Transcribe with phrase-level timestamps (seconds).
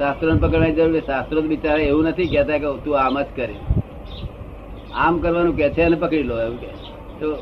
[0.00, 1.00] શાસ્ત્રો પકડવાની જરૂર.
[1.00, 3.54] શાસ્ત્રો બિચારા એવું નથી કહેતા કે તું આમ જ કરે.
[4.94, 6.66] આમ કરવાનું કે છે અને પકડી લો એવું કે
[7.20, 7.36] તો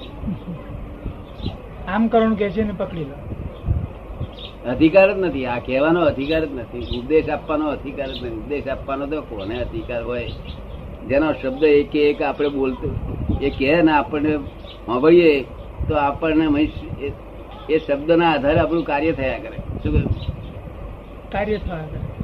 [1.88, 4.70] આમ કરવાનું કે છે પકડી લો.
[4.70, 5.46] અધિકાર જ નથી.
[5.46, 6.98] આ કહેવાનો અધિકાર જ નથી.
[6.98, 8.28] ઉપદેશ આપવાનો અધિકાર જ નથી.
[8.28, 10.30] ઉપદેશ આપવાનો તો કોને અધિકાર હોય?
[11.08, 12.94] જેનો શબ્દ એક એક આપણે બોલતો
[13.42, 14.36] એ કહે ને આપણને
[14.86, 15.44] સાંભળીએ
[15.88, 16.62] તો આપણને
[17.06, 17.12] એ-
[17.70, 19.90] એ શબ્દના આધારે આપણું કાર્ય થયા કરે.
[19.90, 20.02] શું?
[21.32, 22.17] કાર્ય થયા કરે.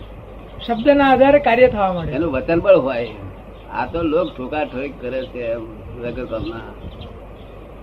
[0.67, 3.09] શબ્દના આધારે કાર્ય થવા માંડે એનું વચન બળ હોય.
[3.73, 5.55] આ તો લોક ઠોકા ઠોક કરે છે
[6.03, 6.67] વગર કામના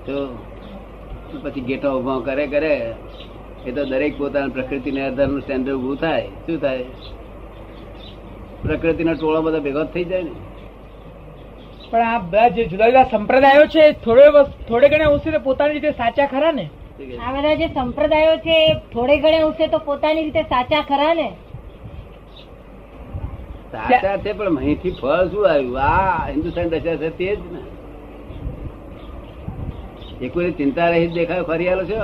[0.06, 0.16] તો
[1.44, 2.74] પછી ગેટો ઊભો કરે કરે
[3.66, 6.28] એ તો દરેક પોતાના પ્રકૃતિને આધારનું સ્ટેન્ડર્ડ ઊભું થાય.
[6.46, 6.86] શું થાય?
[8.64, 10.34] પ્રકૃતિનો ટોળો બધો ભેગો થઈ જાય ને.
[11.92, 14.26] પણ આ બધા જે જુદા જુદા સંપ્રદાયો છે થોડે
[14.70, 16.66] થોડે ઘણા અંશે પોતાની રીતે સાચા ખરા ને?
[17.28, 18.58] આ બધા જે સંપ્રદાયો છે
[18.94, 21.32] થોડે ઘણે અંશે તો પોતાની રીતે સાચા ખરા ને?
[23.72, 25.82] સાચા છે પણ અહીંથી ફળ શું આવ્યું?
[25.82, 27.62] આ હિન્દુસ્તાન દશા છે તે જ ને.
[30.26, 32.00] એ કોઈ ચિંતા રહી દેખાય ફરી આવેલો છે?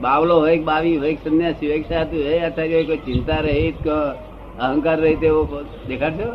[0.00, 3.96] બાવલો હોય બાવી હોય સંન્યાસી હોય સાધુ હોય અત્યારે કોઈ કોઈ ચિંતા રહિત કે
[4.60, 6.30] અહંકાર રહિત એવો દેખાડશો?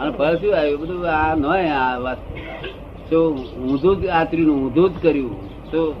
[0.00, 0.80] અને ફળ શું આવ્યું?
[0.80, 2.18] બધું આ ન આ વાત.
[3.10, 3.38] શું
[3.70, 5.34] ઊંધું જ આચર્યું ઊંધું જ કર્યું.
[5.70, 5.94] તો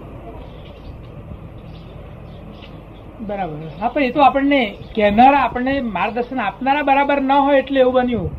[3.20, 3.70] બરાબર.
[3.76, 4.60] હા પણ એ તો આપણને
[4.94, 8.30] કહેનારા આપણને માર્ગદર્શન આપનારા બરાબર ન હોય એટલે એવું બન્યું.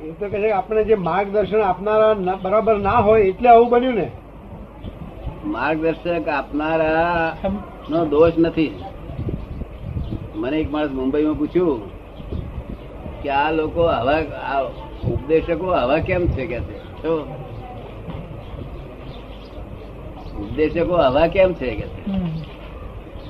[0.00, 2.12] એ તો કહે છે આપણે જે માર્ગદર્શન આપનારા
[2.44, 4.06] બરાબર ના હોય એટલે આવું બન્યું ને.
[5.46, 7.36] માર્ગદર્શક આપનારા
[7.90, 8.72] નો દોષ નથી.
[10.34, 11.80] મને એક માણસ મુંબઈમાં પૂછ્યું
[13.22, 14.60] કે આ લોકો આવા આ
[15.08, 16.76] ઉપદેશકો આવા કેમ છે કે છે?
[20.36, 22.02] ઉપદેશકો આવા કેમ છે કે છે.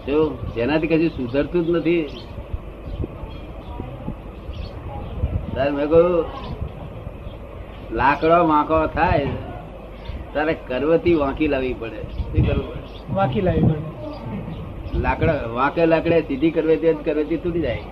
[0.06, 0.16] જો
[0.55, 2.05] જેનાથી કદી સુધરતું જ નથી.
[5.76, 6.25] મેં કહ્યું
[7.92, 9.26] લાકડો વાંકો થાય
[10.34, 12.00] તારે કરવતી વાંકી લાવવી પડે.
[12.03, 13.14] શું કરવું પડે?
[13.14, 15.00] વાંકી લાવી પડે.
[15.00, 17.84] લાકડા વાંકે લાકડે સીધી કરવે તે જ કરવેથી તૂટી જાય.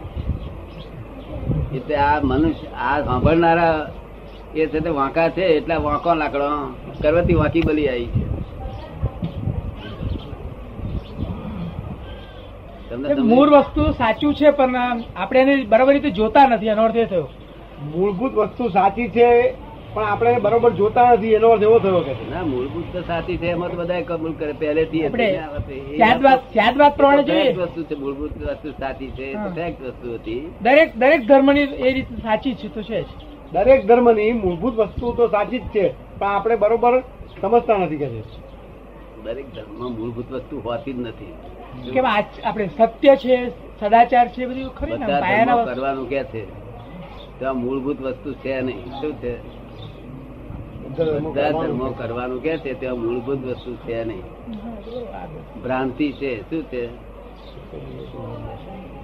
[1.74, 3.76] એટલે આ મનુષ્ય આ સાંભળનારા
[4.54, 6.48] એ છે તે વાંકા છે એટલા વાંકો લાકડો.
[7.02, 8.30] કરવતી વાંકી બલી આવી છે તમને
[11.60, 12.81] એ સમજાય?
[12.96, 14.76] મૂળ વસ્તુ સાચું છે પણ
[15.16, 17.28] આપણે એને બરાબર રીતે જોતા નથી એનો અર્થ એ થયો.
[17.82, 19.54] મૂળભૂત વસ્તુ સાચી છે
[19.94, 23.46] પણ આપણે બરોબર જોતા નથી એનો અર્થ એવો થયો કે ના મૂળભૂત તો સાચી છે
[23.46, 25.02] એમાં તો બધા કબૂલ કરે પહેલેથી
[26.76, 27.52] વાત પ્રમાણે જોઈએ.
[27.52, 29.34] વસ્તુ છે મૂળભૂત વસ્તુ સાચી છે.
[29.34, 30.52] ફેક્ટ વસ્તુ હતી.
[30.62, 33.06] દરેક દરેક ધર્મની એ રીતે સાચી છે તો છે જ.
[33.52, 37.00] દરેક ધર્મની મૂળભૂત વસ્તુ તો સાચી જ છે પણ આપણે બરોબર
[37.40, 38.51] સમજતા નથી કે છે.
[39.24, 41.34] દરેક ધર્મમાં મૂળભૂત વસ્તુ હોતી જ નથી.
[41.90, 43.48] કે આપણે સત્ય છે
[43.80, 46.44] સદાચાર છે બધું ખરી બધા કરવાનું કે છે?
[47.38, 48.84] ત્યાં મૂળભૂત વસ્તુ છે નહીં.
[49.00, 49.34] શું છે?
[51.18, 52.80] બધા ધર્મો કરવાનું કે છે?
[52.80, 54.22] ત્યાં મૂળભૂત વસ્તુ છે નહીં.
[55.62, 56.40] ભ્રાંતિ છે.
[56.50, 56.88] શું છે?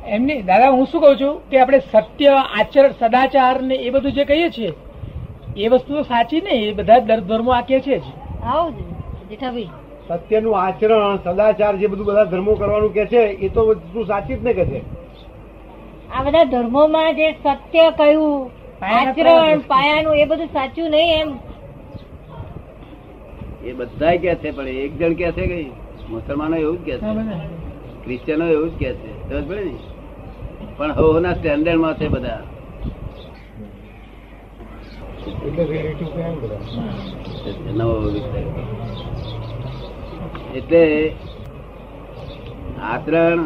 [0.07, 4.25] એમની દાદા હું શું કઉ છું કે આપણે સત્ય આચરણ સદાચાર ને એ બધું જે
[4.25, 4.73] કહીએ છીએ
[5.57, 6.69] એ વસ્તુ તો સાચી નહીં.
[6.69, 8.03] એ બધા ધર્મો આ કે છે જ.
[8.45, 9.69] આવો જેઠાભાઈ.
[10.09, 14.43] સત્યનું આચરણ સદાચાર જે બધું બધા ધર્મો કરવાનું કે છે એ તો વસ્તુ સાચી જ
[14.43, 14.81] ને કે છે.
[16.13, 18.51] આ બધા ધર્મોમાં જે સત્ય કહ્યું
[18.83, 19.59] આચરણ.
[19.59, 21.39] પાયાનું એ બધું સાચું નહીં એમ.
[23.65, 25.71] એ બધા કે છે પણ એક જણ કે છે કઈ
[26.11, 27.15] મુસલમાનો એવું જ કે છે.
[28.05, 29.29] ક્રિશ્ચિયનો એવું જ કે છે.
[29.29, 29.73] સમજ ને?
[30.77, 32.43] પણ હવના સ્ટેન્ડર્ડમાં છે બધા.
[37.75, 39.48] નવો વિષય.
[40.57, 41.13] એટલે
[42.83, 43.41] આચરણ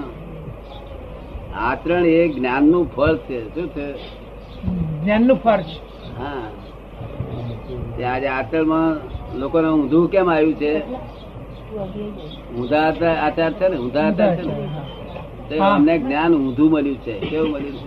[1.57, 3.55] આચરણ એ જ્ઞાનનું ફળ છે.
[3.55, 3.87] શું છે?
[5.03, 5.67] જ્ઞાનનું ફર્જ
[6.19, 6.47] હા.
[7.97, 8.97] તે આજે આચરણમાં
[9.39, 10.83] લોકોને ઊંધું કેમ આવ્યું છે?
[12.57, 13.77] ઊંધા આચાર છે ને?
[13.77, 14.55] ઊંધા આચાર છે ને?
[15.59, 17.15] અમને જ્ઞાન ઊંધું મળ્યું છે.
[17.21, 17.87] કેવું મળ્યું છે?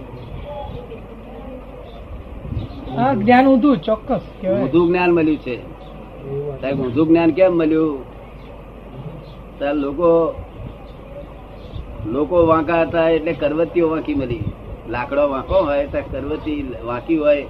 [2.95, 5.55] હા જ્ઞાન ઊંધું ચોક્કસ ઊંધું જ્ઞાન મળ્યું છે.
[6.61, 8.14] સાહેબ ઊંધું જ્ઞાન કેમ મળ્યું?
[9.57, 10.35] ત્યારે લોકો
[12.05, 14.43] લોકો વાંકા હતા એટલે કરવતીઓ વાંકી મળી.
[14.89, 17.41] લાકડો વાંકો હોય ત્યાં કરવતી વાંકી હોય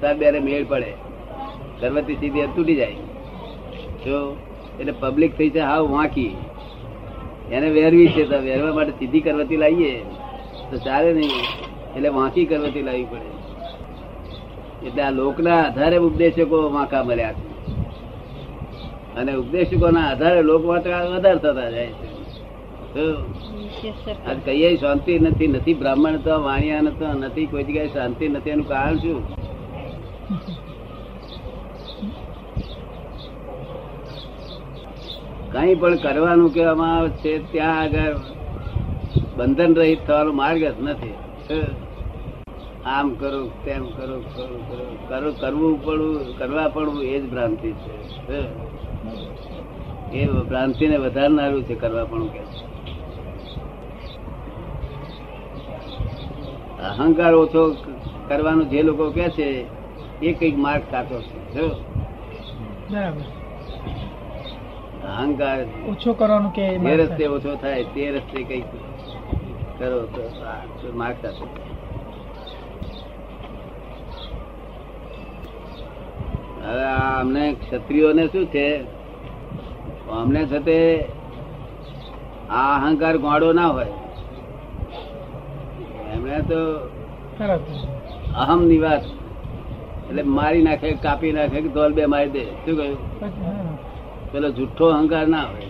[0.00, 0.92] ત્યાં બેરે મેળ પડે.
[1.80, 2.94] કરવતી સીધી તૂટી જાય.
[4.06, 4.36] જો,
[4.80, 6.36] એટલે પબ્લિક થઈ છે હાવ વાંકી.
[7.50, 10.02] એને વેરવી છે તો વેરવા માટે સીધી કરવતી લાવીએ.
[10.70, 11.30] તો ચાલે નહીં.
[11.96, 13.40] એટલે વાંકી કરવતી લાવવી પડે.
[14.86, 17.49] એટલે આ લોકના આધારે ઉપદેશકો વાંકા મળ્યા છે.
[19.16, 22.08] અને ઉપદેશકોના આધારે લોક વધારે થતા જાય છે.
[24.26, 28.68] આજ કહીએ શાંતિ નથી નથી બ્રાહ્મણ તો વાણિયા નતો નથી કોઈ જગ્યાએ શાંતિ નથી એનું
[28.68, 29.22] કારણ શું?
[35.52, 38.16] કઈ પણ કરવાનું કહેવામાં આવે છે ત્યાં આગળ
[39.36, 41.14] બંધન રહિત થવાનો માર્ગ જ નથી.
[42.86, 48.40] આમ કરો તેમ કરો કરો કરો કરો કરવું પડવું કરવા પડવું એ જ ભ્રાંતિ છે.
[50.12, 52.40] એ ભ્રાંતિને વધારનારું છે કરવા પણ કે
[56.82, 57.62] અહંકાર ઓછો
[58.28, 59.46] કરવાનું જે લોકો કે છે
[60.22, 61.18] એ કંઈક માર્ગ કાચો
[61.52, 61.66] છે.
[62.90, 63.24] બરાબર.
[65.12, 65.58] અહંકાર
[65.88, 68.66] ઓછો કરવાનું કે જે રસ્તે ઓછો થાય તે રસ્તે કંઈક
[69.78, 70.22] કરો તો
[70.92, 71.44] માર્ગ કાચો
[76.62, 78.66] હવે અમને અમને ક્ષત્રિયોને શું છે?
[80.10, 81.04] અમને સાથે
[82.50, 83.86] આ અહંકાર ગોળો ના હોય.
[86.12, 86.76] એમણે તો
[88.36, 89.04] અહમ નિવાસ.
[90.10, 92.44] એટલે મારી નાખે કાપી નાખે કે ધોલ બે મારી દે.
[92.44, 92.98] શું કહ્યું?
[94.32, 95.60] પેલો જુઠ્ઠો અહંકાર ના હોય.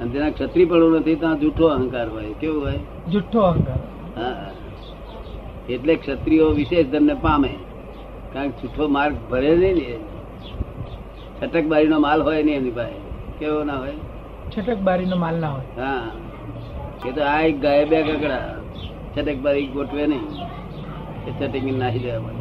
[0.00, 2.32] અને તેના ક્ષત્રિય પડવું નથી ત્યાં જુઠ્ઠો અહંકાર હોય.
[2.40, 2.78] કેવું હોય?
[3.10, 3.78] જુઠ્ઠો અહંકાર.
[4.22, 4.50] હા.
[5.68, 7.54] એટલે ક્ષત્રિયો વિશેષ તમને પામે.
[8.32, 9.98] કારણ કે જુઠ્ઠો માર્ગ ભરે નહીં ને
[11.42, 13.08] છટકબારી નો માલ હોય નહીં એમની પાસે.
[13.38, 13.92] કેવો ના હોય?
[14.50, 15.80] છટક બારીનો માલ ના હોય.
[15.80, 16.10] હા.
[17.08, 18.54] એ તો આ એક ગાય બે કકડા
[19.18, 20.22] છટકબારી ગોઠવે નહીં.
[21.28, 22.37] એ છટકી નાખી દેવા